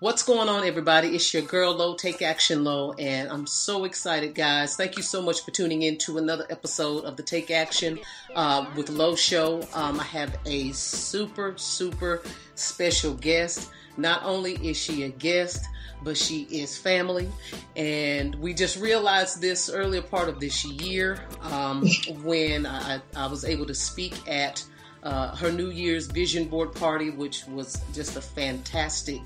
[0.00, 1.08] What's going on, everybody?
[1.08, 4.76] It's your girl, Low Take Action Low, and I'm so excited, guys.
[4.76, 7.98] Thank you so much for tuning in to another episode of the Take Action
[8.36, 9.60] uh, with Low Show.
[9.74, 12.22] Um, I have a super, super
[12.54, 13.72] special guest.
[13.96, 15.66] Not only is she a guest,
[16.04, 17.28] but she is family.
[17.74, 21.84] And we just realized this earlier part of this year um,
[22.22, 24.64] when I, I was able to speak at
[25.02, 29.22] uh, her New Year's Vision Board Party, which was just a fantastic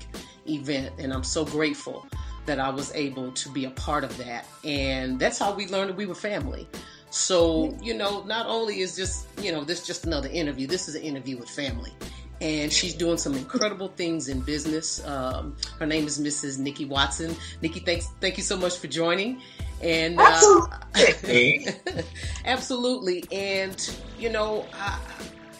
[0.47, 0.93] event.
[0.99, 2.05] And I'm so grateful
[2.45, 4.45] that I was able to be a part of that.
[4.63, 6.67] And that's how we learned that we were family.
[7.09, 10.95] So, you know, not only is just, you know, this just another interview, this is
[10.95, 11.93] an interview with family.
[12.41, 15.05] And she's doing some incredible things in business.
[15.05, 16.57] Um, her name is Mrs.
[16.57, 17.35] Nikki Watson.
[17.61, 19.41] Nikki, thanks, thank you so much for joining.
[19.81, 21.67] And uh, Absolutely.
[22.45, 23.23] absolutely.
[23.31, 24.99] And you know, I,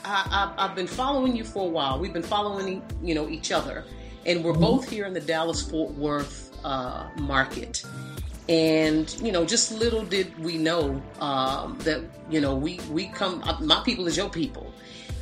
[0.06, 2.00] I, I, I've been following you for a while.
[2.00, 3.84] We've been following, you know, each other,
[4.26, 7.84] and we're both here in the Dallas Fort Worth uh, market.
[8.50, 13.42] And you know, just little did we know um, that you know we we come.
[13.44, 14.74] uh, My people is your people,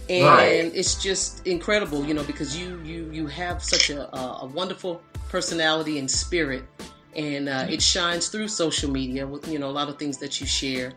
[0.09, 0.71] and Right.
[0.73, 5.01] it's just incredible, you know, because you you you have such a, a, a wonderful
[5.29, 6.63] personality and spirit,
[7.15, 10.41] and uh, it shines through social media with you know a lot of things that
[10.41, 10.93] you share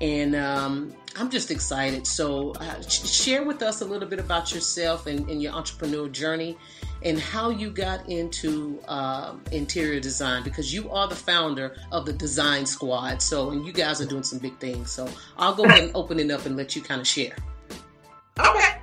[0.00, 2.06] and um, I'm just excited.
[2.06, 6.08] So, uh, sh- share with us a little bit about yourself and, and your entrepreneur
[6.08, 6.56] journey,
[7.02, 12.12] and how you got into um interior design because you are the founder of the
[12.12, 13.22] Design Squad.
[13.22, 14.90] So, and you guys are doing some big things.
[14.90, 17.36] So, I'll go ahead and open it up and let you kind of share.
[18.38, 18.76] Okay.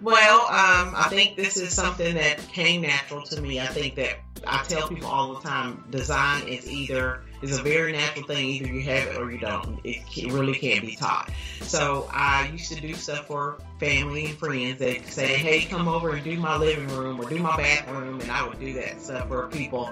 [0.00, 3.60] Well, um, I think this is something that came natural to me.
[3.60, 7.92] I think that I tell people all the time, design is either is a very
[7.92, 8.48] natural thing.
[8.48, 9.80] Either you have it or you don't.
[9.84, 11.30] It really can't be taught.
[11.62, 16.10] So I used to do stuff for family and friends that say, "Hey, come over
[16.10, 19.28] and do my living room or do my bathroom," and I would do that stuff
[19.28, 19.90] for people,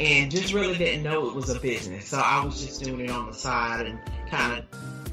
[0.00, 2.08] and just really didn't know it was a business.
[2.08, 3.98] So I was just doing it on the side and
[4.30, 4.64] kind of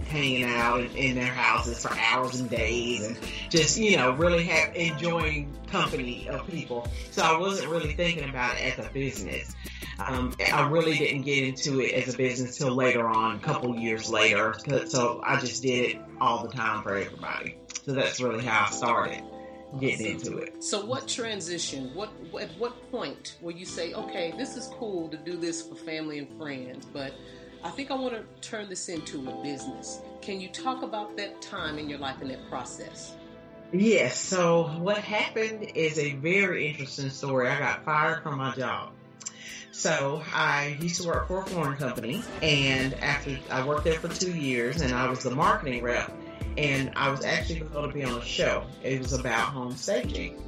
[0.10, 3.18] hanging out in, in their houses for hours and days and
[3.50, 8.58] just you know really have enjoying company of people so i wasn't really thinking about
[8.58, 9.56] it as a business
[10.08, 13.76] um, i really didn't get into it as a business till later on a couple
[13.76, 14.56] years later
[14.88, 18.70] so i just did it all the time for everybody so that's really how i
[18.70, 19.24] started
[19.80, 21.92] getting into it So, what transition?
[21.94, 22.09] What
[22.42, 26.18] at what point will you say, "Okay, this is cool to do this for family
[26.18, 27.14] and friends," but
[27.64, 30.02] I think I want to turn this into a business.
[30.22, 33.14] Can you talk about that time in your life and that process?
[33.72, 34.18] Yes.
[34.18, 37.50] So what happened is a very interesting story.
[37.50, 38.94] I got fired from my job.
[39.72, 44.07] So I used to work for a flooring company, and after I worked there for
[44.07, 46.12] two years, and I was the marketing rep,
[46.57, 48.66] and I was actually going to be on a show.
[48.84, 50.44] It was about home staging.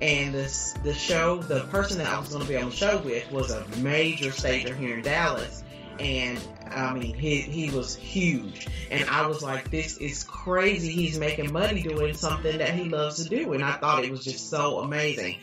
[0.00, 2.98] And this, the show, the person that I was going to be on the show
[2.98, 5.64] with was a major stager here in Dallas.
[5.98, 6.38] And
[6.70, 8.68] I mean, he, he was huge.
[8.90, 10.92] And I was like, this is crazy.
[10.92, 13.54] He's making money doing something that he loves to do.
[13.54, 15.38] And I thought it was just so amazing.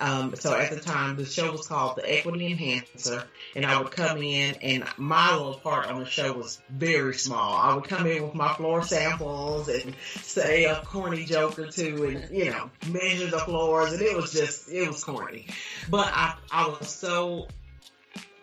[0.00, 3.24] Um, so at the time, the show was called The Equity Enhancer,
[3.56, 7.54] and I would come in, and my little part on the show was very small.
[7.56, 12.04] I would come in with my floor samples and say a corny joke or two,
[12.04, 15.46] and you know, measure the floors, and it was just, it was corny.
[15.90, 17.48] But I, I was so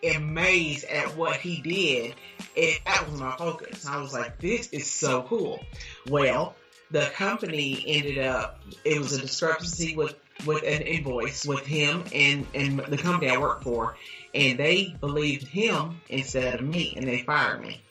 [0.03, 2.15] amazed at what he did.
[2.55, 3.85] It, that was my focus.
[3.85, 5.61] I was like, this is so cool.
[6.09, 6.55] Well,
[6.91, 10.15] the company ended up, it was a discrepancy with
[10.45, 13.95] with an invoice with him and and the company I work for,
[14.33, 17.81] and they believed him instead of me, and they fired me.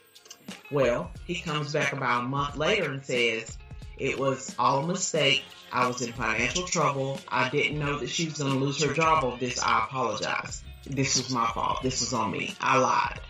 [0.70, 3.56] Well, he comes back about a month later and says
[3.98, 5.44] it was all a mistake.
[5.72, 7.20] I was in financial trouble.
[7.28, 9.58] I didn't know that she was going to lose her job over this.
[9.60, 10.62] I apologize.
[10.86, 11.82] This was my fault.
[11.82, 12.54] This was on me.
[12.60, 13.20] I lied.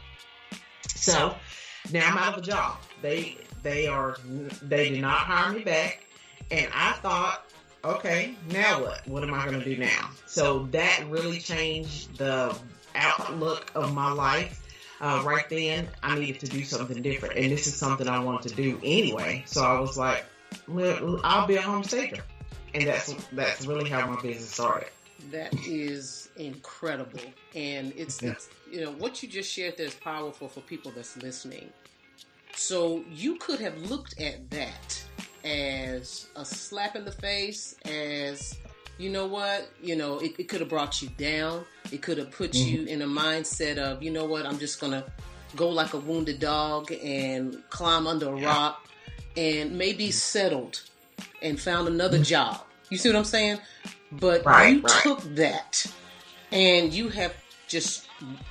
[0.95, 1.35] So
[1.93, 2.79] now I'm out of a job.
[3.03, 4.17] They they are
[4.63, 6.05] they did not hire me back,
[6.51, 7.45] and I thought,
[7.85, 9.07] okay, now what?
[9.07, 10.11] What am I going to do now?
[10.27, 12.57] So that really changed the
[12.95, 14.61] outlook of my life.
[15.01, 18.49] Uh, right then, I needed to do something different, and this is something I wanted
[18.51, 19.43] to do anyway.
[19.47, 20.25] So I was like,
[20.69, 22.23] well, I'll be a home stager,
[22.75, 24.89] and that's that's really how my business started.
[25.31, 27.21] That is incredible,
[27.55, 31.17] and it's, it's you know what you just shared there is powerful for people that's
[31.17, 31.71] listening.
[32.55, 35.05] So you could have looked at that
[35.45, 38.57] as a slap in the face, as
[38.99, 41.65] you know what, you know, it, it could have brought you down.
[41.93, 42.69] It could have put mm-hmm.
[42.69, 45.05] you in a mindset of, you know what, I'm just gonna
[45.57, 48.47] go like a wounded dog and climb under a yeah.
[48.47, 48.89] rock
[49.37, 50.83] and maybe settled
[51.43, 52.25] and found another mm-hmm.
[52.25, 52.61] job.
[52.91, 53.59] You see what I'm saying?
[54.13, 55.03] But right, you right.
[55.03, 55.87] took that
[56.53, 57.35] and you have
[57.67, 58.07] just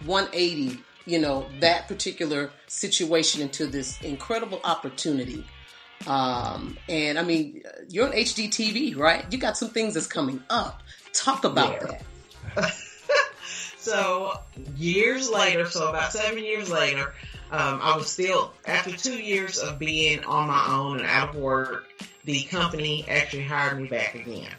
[0.06, 5.46] 180, you know, that particular situation into this incredible opportunity.
[6.08, 9.26] Um, and I mean, you're on HGTV, right?
[9.32, 10.82] You got some things that's coming up.
[11.14, 12.00] Talk about yeah.
[12.56, 12.74] that.
[13.78, 14.40] so
[14.76, 17.14] years later, so about seven years later,
[17.52, 21.36] um, I was still after two years of being on my own and out of
[21.36, 21.86] work.
[22.26, 24.50] The company actually hired me back again.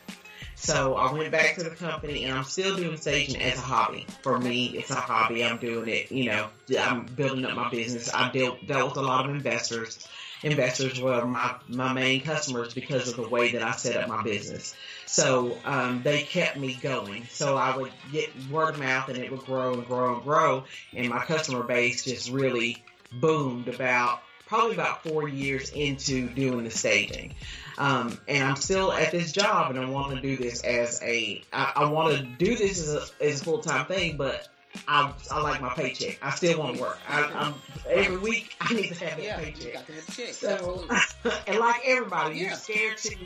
[0.54, 4.06] So I went back to the company and I'm still doing staging as a hobby.
[4.22, 5.44] For me, it's a hobby.
[5.44, 6.48] I'm doing it, you know,
[6.78, 8.12] I'm building up my business.
[8.14, 10.06] I dealt, dealt with a lot of investors.
[10.44, 14.22] Investors were my, my main customers because of the way that I set up my
[14.22, 14.76] business.
[15.06, 17.26] So um, they kept me going.
[17.30, 20.64] So I would get word of mouth and it would grow and grow and grow.
[20.92, 26.70] And my customer base just really boomed about probably about four years into doing the
[26.70, 27.34] staging.
[27.78, 31.42] Um, and I'm still at this job and I want to do this as a,
[31.52, 34.48] I, I want to do this as a, as a full time thing, but
[34.88, 36.18] I, I like my paycheck.
[36.22, 36.98] I still want to work.
[37.08, 37.52] I,
[37.88, 40.34] every week I need to have that yeah, paycheck.
[40.34, 40.86] So,
[41.46, 42.48] and like everybody, yeah.
[42.48, 43.16] you're scared to.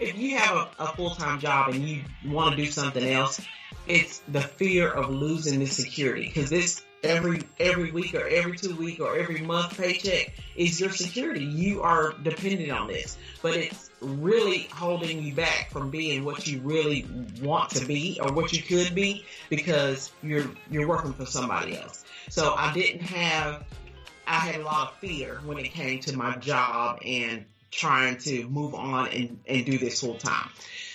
[0.00, 3.40] If you have a, a full time job and you want to do something else,
[3.86, 8.74] it's the fear of losing the security because this every every week or every two
[8.76, 11.44] week or every month paycheck is your security.
[11.44, 16.60] You are dependent on this, but it's really holding you back from being what you
[16.60, 17.06] really
[17.42, 22.04] want to be or what you could be because you're you're working for somebody else.
[22.28, 23.64] So I didn't have
[24.26, 28.48] I had a lot of fear when it came to my job and trying to
[28.48, 30.48] move on and, and do this full time.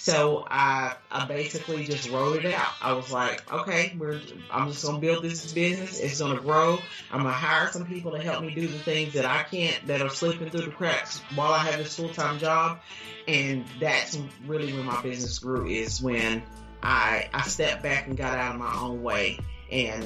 [0.09, 2.73] So I, I basically just wrote it out.
[2.81, 4.19] I was like, okay, we're,
[4.49, 5.99] I'm just to build this business.
[5.99, 6.79] It's to grow.
[7.11, 10.01] I'm to hire some people to help me do the things that I can't, that
[10.01, 12.79] are slipping through the cracks while I have this full-time job.
[13.27, 14.17] And that's
[14.47, 16.41] really when my business grew is when
[16.81, 19.39] I, I stepped back and got out of my own way
[19.71, 20.03] and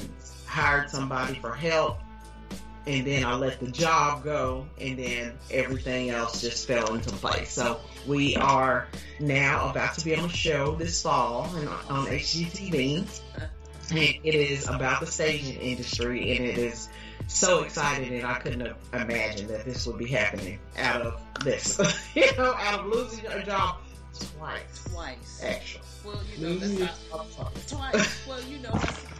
[0.47, 1.99] hired somebody for help
[2.85, 7.51] and then I let the job go, and then everything else just fell into place.
[7.51, 8.87] So we are
[9.19, 11.43] now about to be on a show this fall
[11.89, 13.21] on HGTV.
[13.89, 16.89] And it is about the staging industry, and it is
[17.27, 21.79] so exciting, and I couldn't have imagined that this would be happening out of this,
[22.15, 23.77] you know, out of losing a job
[24.37, 24.83] twice.
[24.91, 25.41] Twice.
[25.43, 25.83] Actually.
[26.05, 28.27] Well, you know, that's not, twice.
[28.27, 29.12] Well, you know, that's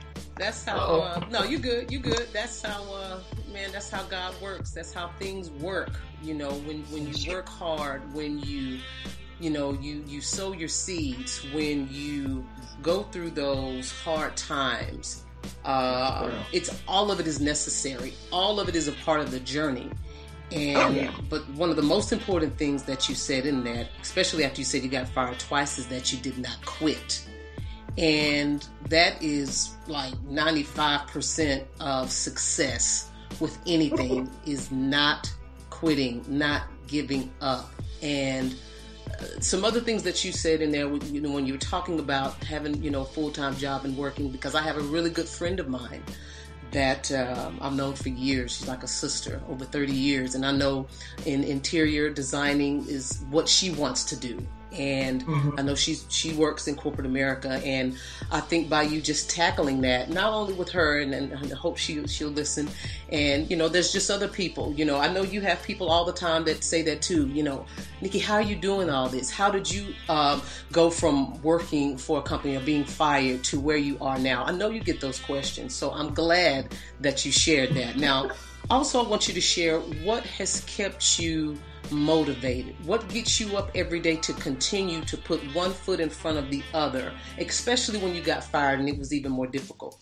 [0.65, 0.77] how.
[0.77, 1.91] Uh, no, you good.
[1.91, 2.27] You good.
[2.33, 2.83] That's how.
[2.93, 3.19] Uh,
[3.51, 4.71] man, that's how God works.
[4.71, 5.91] That's how things work.
[6.21, 8.79] You know, when when you work hard, when you,
[9.39, 12.45] you know, you you sow your seeds, when you
[12.81, 15.23] go through those hard times.
[15.65, 18.13] Uh, it's all of it is necessary.
[18.31, 19.91] All of it is a part of the journey.
[20.51, 21.11] And oh, yeah.
[21.29, 24.65] but one of the most important things that you said in that, especially after you
[24.65, 27.27] said you got fired twice, is that you did not quit.
[27.97, 35.31] And that is like 95% of success with anything is not
[35.69, 37.71] quitting, not giving up.
[38.01, 38.55] And
[39.19, 42.00] uh, some other things that you said in there, you know, when you were talking
[42.00, 45.09] about having, you know, a full time job and working, because I have a really
[45.09, 46.03] good friend of mine
[46.71, 48.57] that um, I've known for years.
[48.57, 50.33] She's like a sister, over 30 years.
[50.35, 50.88] And I know
[51.25, 55.60] in interior designing is what she wants to do and mm-hmm.
[55.60, 57.98] I know she's she works in corporate America, and
[58.32, 61.77] I think by you just tackling that, not only with her, and, and I hope
[61.77, 62.70] she she'll listen,
[63.10, 64.74] and you know, there's just other people.
[64.74, 67.27] You know, I know you have people all the time that say that too.
[67.27, 67.65] You know,
[68.01, 69.30] Nikki, how are you doing all this?
[69.30, 70.39] How did you uh,
[70.72, 74.44] go from working for a company or being fired to where you are now?
[74.46, 77.98] I know you get those questions, so I'm glad that you shared that.
[77.98, 78.32] Now,
[78.70, 81.58] also, I want you to share what has kept you
[81.91, 82.75] motivated?
[82.85, 86.49] What gets you up every day to continue to put one foot in front of
[86.49, 89.99] the other, especially when you got fired and it was even more difficult?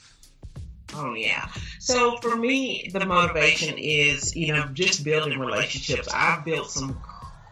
[0.93, 1.47] Oh yeah.
[1.79, 6.07] So for me, the motivation is, you know, just building relationships.
[6.13, 7.01] I've built some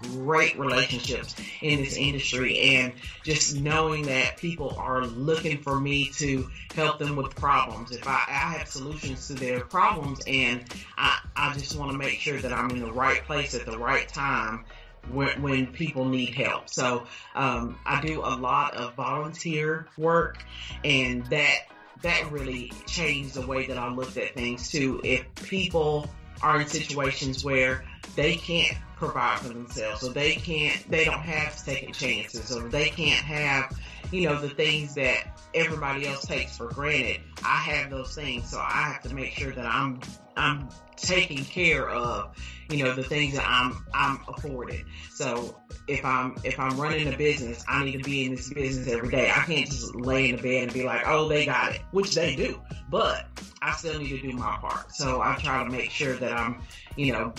[0.02, 6.50] great relationships in this industry and just knowing that people are looking for me to
[6.74, 7.92] help them with problems.
[7.92, 10.64] If I, I have solutions to their problems and
[10.98, 13.78] I, I just want to make sure that I'm in the right place at the
[13.78, 14.66] right time
[15.12, 16.70] when, when people need help.
[16.70, 20.44] So um, I do a lot of volunteer work
[20.84, 21.60] and that
[22.02, 25.02] that really changed the way that I looked at things too.
[25.04, 26.10] If people
[26.42, 27.84] are in situations where
[28.16, 32.90] they can't provide for themselves, so they can't, they don't have second chances, or they
[32.90, 33.80] can't have,
[34.12, 37.22] you know, the things that everybody else takes for granted.
[37.44, 40.02] I have those things, so I have to make sure that I'm,
[40.36, 42.36] I'm taking care of,
[42.70, 44.86] you know, the things that I'm, I'm afforded.
[45.12, 48.90] So if I'm, if I'm running a business, I need to be in this business
[48.90, 49.30] every day.
[49.30, 52.16] I can't just lay in the bed and be like, oh, they got it, which
[52.16, 53.28] they do, but
[53.62, 54.94] I still need to do my part.
[54.94, 56.62] So I try to make sure that I'm,
[56.98, 57.34] you know,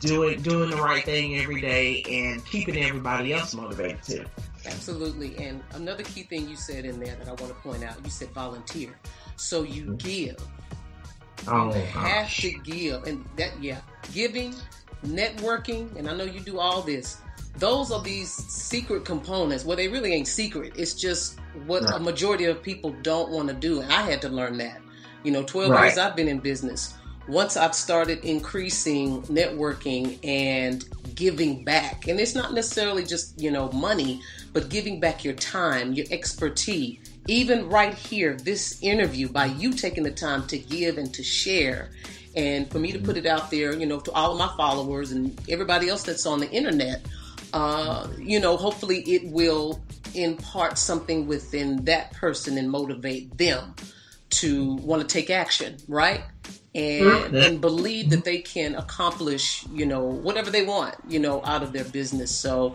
[0.00, 4.24] doing doing the right thing every day and keeping everybody else motivated too.
[4.66, 5.36] Absolutely.
[5.38, 8.10] And another key thing you said in there that I want to point out, you
[8.10, 8.98] said volunteer.
[9.36, 9.96] So you mm-hmm.
[9.96, 10.36] give.
[11.48, 13.04] Oh, you have to give.
[13.04, 13.80] And that yeah,
[14.12, 14.54] giving,
[15.04, 17.18] networking, and I know you do all this.
[17.56, 19.64] Those are these secret components.
[19.64, 20.74] Well, they really ain't secret.
[20.76, 21.96] It's just what right.
[21.96, 23.80] a majority of people don't want to do.
[23.80, 24.80] And I had to learn that.
[25.24, 25.84] You know, 12 right.
[25.86, 26.94] years I've been in business
[27.30, 30.84] once I've started increasing networking and
[31.14, 34.20] giving back, and it's not necessarily just, you know, money,
[34.52, 40.02] but giving back your time, your expertise, even right here, this interview, by you taking
[40.02, 41.90] the time to give and to share,
[42.34, 45.12] and for me to put it out there, you know, to all of my followers
[45.12, 47.04] and everybody else that's on the internet,
[47.52, 49.80] uh, you know, hopefully it will
[50.14, 53.74] impart something within that person and motivate them
[54.30, 56.22] to want to take action, right?
[56.74, 57.36] And mm-hmm.
[57.36, 61.72] and believe that they can accomplish you know whatever they want you know out of
[61.72, 62.74] their business so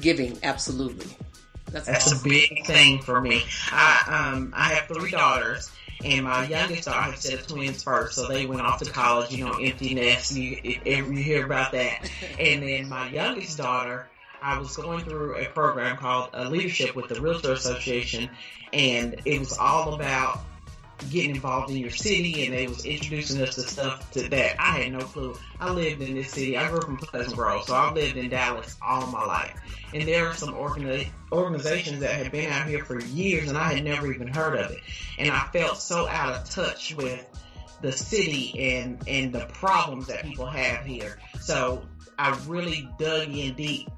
[0.00, 1.16] giving absolutely
[1.72, 2.26] that's, that's awesome.
[2.26, 3.42] a big thing for me
[3.72, 5.70] i um i have three daughters
[6.04, 9.44] and my youngest daughter had set twins first, so they went off to college, you
[9.44, 10.36] know, empty nest.
[10.36, 12.10] You, you hear about that.
[12.38, 14.08] And then my youngest daughter,
[14.42, 18.28] I was going through a program called uh, Leadership with the Realtor Association,
[18.72, 20.40] and it was all about
[21.10, 24.80] getting involved in your city and they was introducing us to stuff to that I
[24.80, 25.36] had no clue.
[25.60, 26.56] I lived in this city.
[26.56, 29.60] I grew up in Pleasant Grove, so I've lived in Dallas all my life.
[29.92, 33.74] And there are some organi- organizations that had been out here for years and I
[33.74, 34.80] had never even heard of it.
[35.18, 37.26] And I felt so out of touch with
[37.82, 41.18] the city and, and the problems that people have here.
[41.40, 41.82] So
[42.18, 43.88] I really dug in deep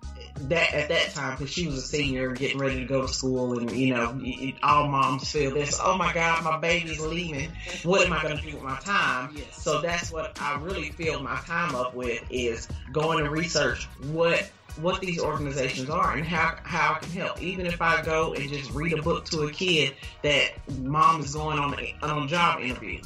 [0.43, 3.59] that at that time because she was a senior getting ready to go to school
[3.59, 4.21] and you know
[4.63, 7.51] all moms feel this oh my god my baby's leaving
[7.83, 11.21] what am i going to do with my time so that's what i really fill
[11.21, 16.57] my time up with is going to research what what these organizations are and how,
[16.63, 17.43] how I can help.
[17.43, 21.35] Even if I go and just read a book to a kid that mom is
[21.35, 23.01] going on a, on a job interview,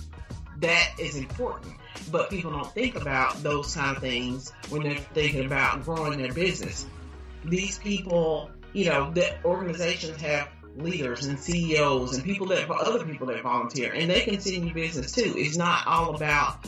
[0.59, 1.75] that is important.
[2.11, 6.33] But people don't think about those kind of things when they're thinking about growing their
[6.33, 6.87] business
[7.45, 13.27] these people, you know, that organizations have leaders and CEOs and people that other people
[13.27, 15.35] that volunteer, and they continue business too.
[15.37, 16.67] It's not all about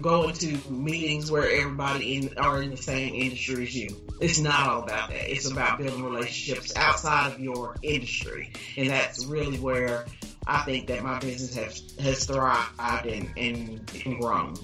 [0.00, 4.00] going to meetings where everybody in, are in the same industry as you.
[4.20, 5.30] It's not all about that.
[5.30, 10.06] It's about building relationships outside of your industry, and that's really where
[10.46, 14.56] I think that my business has has thrived and and, and grown.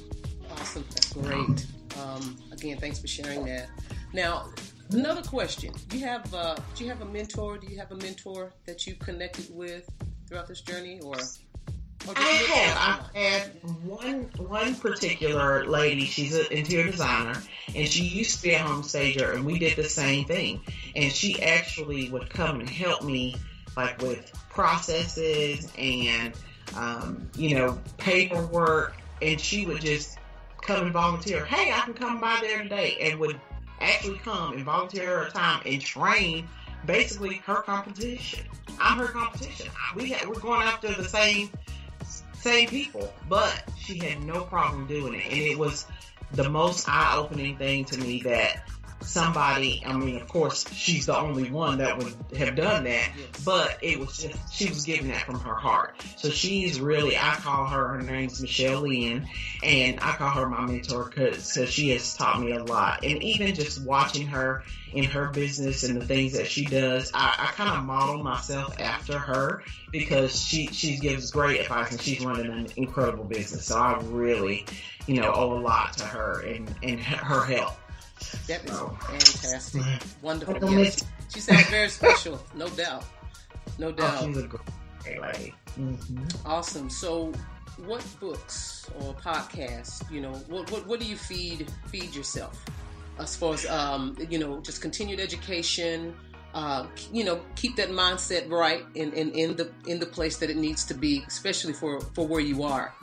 [0.50, 1.66] Awesome, that's great.
[2.02, 3.68] Um, again, thanks for sharing that.
[4.12, 4.50] Now,
[4.90, 7.58] Another question: you have uh, do you have a mentor?
[7.58, 9.88] Do you have a mentor that you connected with
[10.28, 11.16] throughout this journey, or?
[11.16, 13.10] or I have.
[13.14, 13.42] I had
[13.84, 16.04] one one particular lady.
[16.04, 17.40] She's an interior designer,
[17.74, 20.60] and she used to be a home stager, and we did the same thing.
[20.94, 23.36] And she actually would come and help me,
[23.76, 26.32] like with processes and
[26.76, 30.18] um, you know paperwork, and she would just
[30.62, 31.44] come and volunteer.
[31.44, 33.40] Hey, I can come by there today, and would
[33.90, 36.48] actually come and volunteer her time and train
[36.84, 38.44] basically her competition.
[38.80, 39.70] I'm her competition.
[39.94, 41.50] We we're going after the same
[42.34, 45.86] same people, but she had no problem doing it, and it was
[46.32, 48.68] the most eye opening thing to me that
[49.06, 53.10] somebody, I mean, of course, she's the only one that would have done that,
[53.44, 55.94] but it was just, she was giving that from her heart.
[56.16, 59.28] So she's really, I call her, her name's Michelle Lynn,
[59.62, 63.04] and I call her my mentor because so she has taught me a lot.
[63.04, 67.34] And even just watching her in her business and the things that she does, I,
[67.38, 72.24] I kind of model myself after her because she, she gives great advice and she's
[72.24, 73.66] running an incredible business.
[73.66, 74.66] So I really,
[75.06, 77.76] you know, owe a lot to her and, and her help.
[78.48, 78.96] That is oh.
[79.02, 79.82] fantastic.
[80.22, 80.70] Wonderful.
[80.72, 81.04] Yes.
[81.32, 83.04] She sounds very special, no doubt.
[83.78, 84.22] No oh, doubt.
[84.22, 85.54] Oh, she's a great.
[85.78, 86.46] Mm-hmm.
[86.46, 86.88] Awesome.
[86.88, 87.32] So,
[87.84, 92.64] what books or podcasts, you know, what, what, what do you feed feed yourself
[93.18, 96.14] as far as, um, you know, just continued education,
[96.54, 100.50] uh, you know, keep that mindset right in, in, in the in the place that
[100.50, 102.94] it needs to be, especially for, for where you are.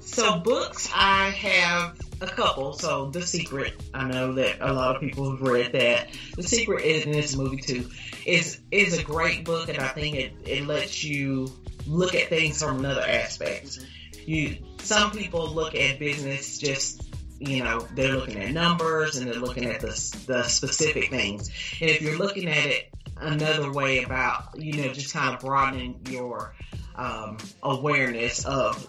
[0.00, 2.72] So books, I have a couple.
[2.72, 6.08] So The Secret, I know that a lot of people have read that.
[6.36, 7.90] The Secret is in this movie too.
[8.26, 11.52] is is a great book, and I think it, it lets you
[11.86, 13.78] look at things from another aspect.
[14.26, 17.02] You some people look at business just
[17.38, 21.90] you know they're looking at numbers and they're looking at the the specific things, and
[21.90, 26.54] if you're looking at it another way about you know just kind of broadening your
[26.96, 28.88] um, awareness of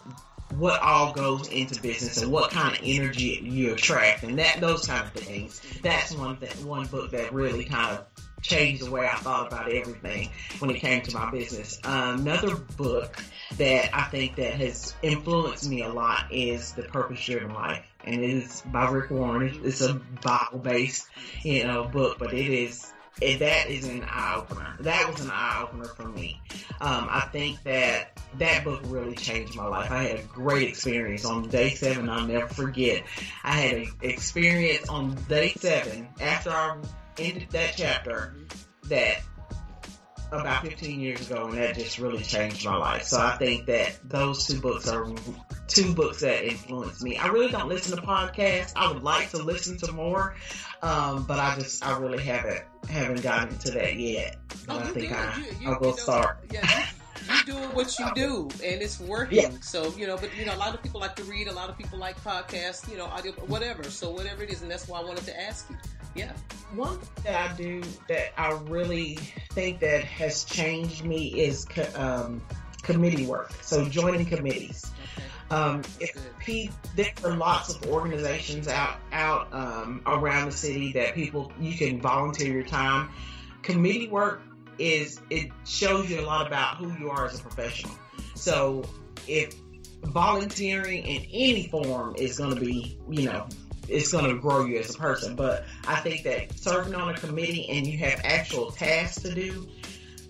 [0.55, 4.87] what all goes into business and what kind of energy you attract and that those
[4.87, 5.61] kind of things.
[5.81, 8.05] That's one one book that really kind of
[8.41, 10.29] changed the way I thought about everything
[10.59, 11.79] when it came to my business.
[11.83, 13.21] Um, another book
[13.57, 17.85] that I think that has influenced me a lot is The Purpose Driven Life.
[18.05, 19.59] And it is by Rick Warren.
[19.63, 21.07] It's a Bible based,
[21.43, 24.75] you know, book, but it is that is an eye opener.
[24.79, 26.41] That was an eye opener for me.
[26.81, 29.91] Um, I think that that book really changed my life.
[29.91, 32.09] I had a great experience on day seven.
[32.09, 33.03] I'll never forget.
[33.43, 36.77] I had an experience on day seven after I
[37.17, 38.35] ended that chapter
[38.85, 39.21] that
[40.31, 43.03] about 15 years ago, and that just really changed my life.
[43.03, 45.07] So I think that those two books are
[45.67, 47.17] two books that influenced me.
[47.17, 48.73] I really don't listen to podcasts.
[48.75, 50.35] I would like to listen to more,
[50.81, 54.37] um, but I just I really haven't haven't gotten to that yet.
[54.67, 56.39] But oh, I think I, you, you, I will you know, start.
[56.51, 56.85] Yeah,
[57.29, 59.39] you doing what you do and it's working.
[59.39, 59.51] Yeah.
[59.61, 61.69] So, you know, but you know, a lot of people like to read, a lot
[61.69, 63.83] of people like podcasts, you know, audio, whatever.
[63.83, 65.77] So whatever it is, and that's why I wanted to ask you.
[66.15, 66.31] Yeah.
[66.75, 69.15] One thing that I do that I really
[69.51, 72.41] think that has changed me is um,
[72.83, 73.51] committee work.
[73.61, 74.91] So joining committees.
[75.51, 76.15] Um, if
[76.95, 82.01] there are lots of organizations out out um, around the city that people you can
[82.01, 83.09] volunteer your time.
[83.61, 84.41] Committee work
[84.77, 87.93] is it shows you a lot about who you are as a professional.
[88.35, 88.83] So
[89.27, 89.53] if
[90.03, 93.47] volunteering in any form is going to be, you know,
[93.89, 95.35] it's going to grow you as a person.
[95.35, 99.67] But I think that serving on a committee and you have actual tasks to do,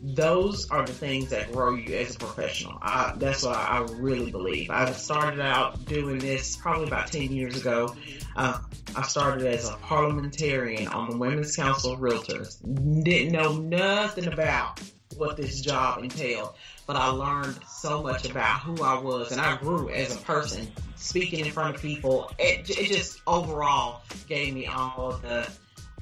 [0.02, 2.78] those are the things that grow you as a professional.
[2.82, 4.70] I, that's what I really believe.
[4.70, 7.96] I started out doing this probably about 10 years ago.
[8.36, 8.60] Uh,
[8.96, 12.58] I started as a parliamentarian on the Women's Council of Realtors.
[13.04, 14.82] Didn't know nothing about
[15.18, 16.54] what this job entailed,
[16.88, 20.72] but I learned so much about who I was and I grew as a person
[21.00, 22.32] speaking in front of people.
[22.38, 25.50] It, it just overall gave me all of the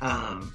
[0.02, 0.54] um,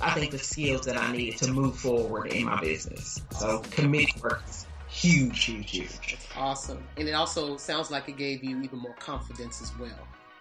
[0.00, 3.20] I think the skills that I needed to move forward in my business.
[3.38, 6.18] So committee work is huge, huge, huge.
[6.36, 6.84] Awesome.
[6.96, 9.98] And it also sounds like it gave you even more confidence as well.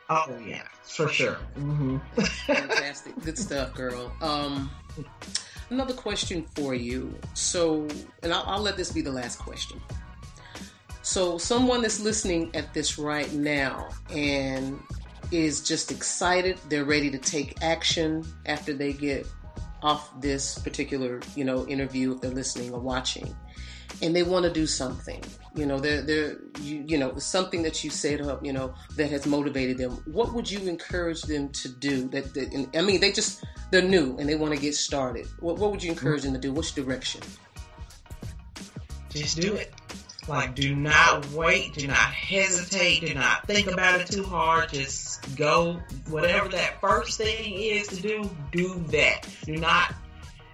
[0.10, 1.38] Oh yeah, for sure.
[1.58, 1.98] Mm-hmm.
[2.22, 4.12] Fantastic, good stuff, girl.
[4.22, 4.70] Um,
[5.72, 7.16] another question for you.
[7.34, 7.88] So,
[8.22, 9.82] and I'll, I'll let this be the last question.
[11.06, 14.80] So, someone that's listening at this right now and
[15.30, 19.28] is just excited, they're ready to take action after they get
[19.84, 23.36] off this particular, you know, interview if they're listening or watching,
[24.02, 25.24] and they want to do something.
[25.54, 29.12] You know, they're they're you, you know something that you set up, you know, that
[29.12, 29.92] has motivated them.
[30.06, 32.08] What would you encourage them to do?
[32.08, 35.28] That, that I mean, they just they're new and they want to get started.
[35.40, 36.34] What what would you encourage mm-hmm.
[36.34, 36.52] them to do?
[36.52, 37.22] Which direction?
[39.12, 39.72] Just do it.
[40.28, 44.70] Like, do not wait, do not hesitate, do not think about it too hard.
[44.70, 49.28] Just go, whatever that first thing is to do, do that.
[49.46, 49.94] Do not.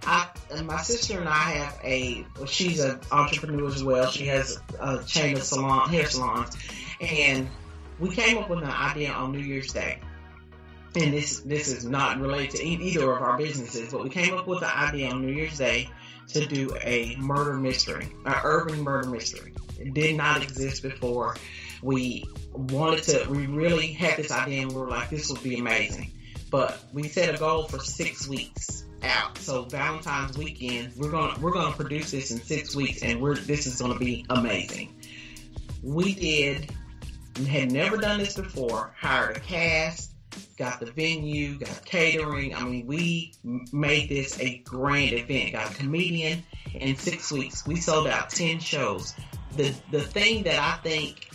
[0.04, 4.10] I, and my sister and I have a, she's an entrepreneur as well.
[4.10, 6.56] She has a chain of salon, hair salons.
[7.00, 7.48] And
[8.00, 10.00] we came up with an idea on New Year's Day.
[10.96, 14.48] and this this is not related to either of our businesses, but we came up
[14.48, 15.90] with the idea on New Year's Day
[16.30, 19.54] to do a murder mystery, an urban murder mystery.
[19.90, 21.36] Did not exist before.
[21.82, 25.58] We wanted to, we really had this idea and we were like, this would be
[25.58, 26.12] amazing.
[26.50, 29.38] But we set a goal for six weeks out.
[29.38, 33.66] So Valentine's weekend, we're gonna we're gonna produce this in six weeks, and we're this
[33.66, 34.94] is gonna be amazing.
[35.82, 36.72] We did
[37.48, 38.94] had never done this before.
[39.00, 40.12] Hired a cast,
[40.58, 42.54] got the venue, got catering.
[42.54, 43.34] I mean, we
[43.72, 45.54] made this a grand event.
[45.54, 47.66] Got a comedian in six weeks.
[47.66, 49.14] We sold out ten shows.
[49.56, 51.30] The the thing that I think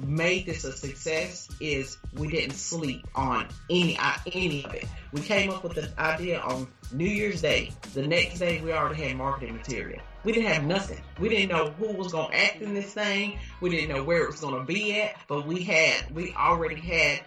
[0.00, 4.84] made this a success is we didn't sleep on any uh, any of it.
[5.12, 7.72] We came up with the idea on New Year's Day.
[7.94, 10.00] The next day, we already had marketing material.
[10.24, 11.02] We didn't have nothing.
[11.18, 13.38] We didn't know who was going to act in this thing.
[13.60, 16.80] We didn't know where it was going to be at, but we had we already
[16.80, 17.20] had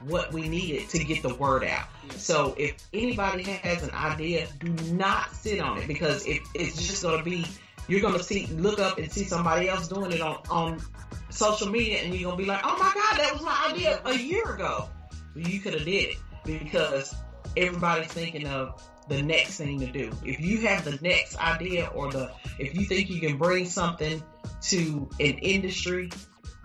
[0.00, 1.86] what we needed to get the word out.
[2.16, 7.02] So if anybody has an idea, do not sit on it because it, it's just
[7.02, 7.44] going to be
[7.90, 10.80] you're to see look up and see somebody else doing it on on
[11.30, 14.14] social media and you're gonna be like, oh my god, that was my idea a
[14.14, 14.88] year ago.
[15.34, 17.14] You could have did it because
[17.56, 20.10] everybody's thinking of the next thing to do.
[20.24, 24.22] If you have the next idea or the if you think you can bring something
[24.62, 26.10] to an industry,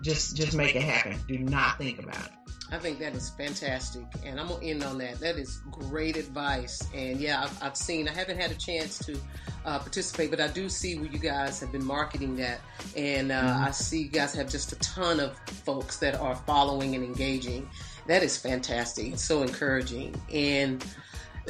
[0.02, 1.18] just just make it happen.
[1.26, 2.45] Do not think about it.
[2.72, 5.20] I think that is fantastic, and I'm gonna end on that.
[5.20, 8.08] That is great advice, and yeah, I've, I've seen.
[8.08, 9.16] I haven't had a chance to
[9.64, 12.60] uh, participate, but I do see where you guys have been marketing that,
[12.96, 13.64] and uh, mm-hmm.
[13.64, 17.70] I see you guys have just a ton of folks that are following and engaging.
[18.08, 19.12] That is fantastic.
[19.12, 20.84] It's so encouraging, and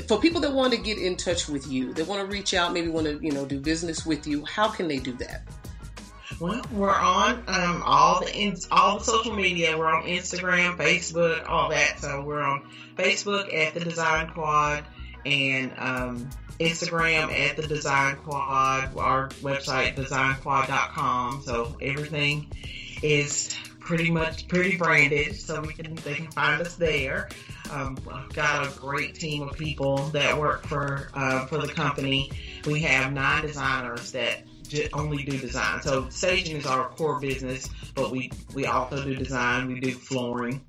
[0.07, 2.75] for people that want to get in touch with you, they want to reach out,
[2.75, 4.45] maybe want to you know do business with you.
[4.45, 5.43] How can they do that?
[6.39, 9.77] Well, we're on um, all the all the social media.
[9.79, 12.01] We're on Instagram, Facebook, all that.
[12.01, 14.85] So we're on Facebook at the Design Squad
[15.25, 18.97] and um, Instagram at the Design Squad.
[18.99, 21.43] Our website designsquad.com.
[21.43, 22.53] So everything
[23.03, 27.31] is pretty much pretty branded, so we can they can find us there.
[27.71, 32.31] Um, I've got a great team of people that work for uh, for the company.
[32.67, 34.43] We have nine designers that
[34.93, 35.83] only do design.
[35.83, 39.69] So staging is our core business, but we we also do design.
[39.69, 40.65] We do flooring.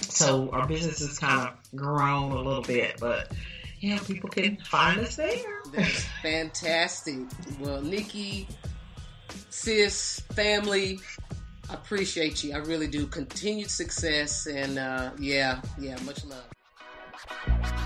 [0.00, 3.32] So our business has kind of grown a little bit, but
[3.80, 5.62] yeah, people can find us there.
[5.72, 7.18] That's fantastic.
[7.60, 8.48] Well, Nikki,
[9.50, 11.00] sis, family,
[11.68, 12.54] I appreciate you.
[12.54, 13.06] I really do.
[13.06, 17.85] Continued success, and uh, yeah, yeah, much love.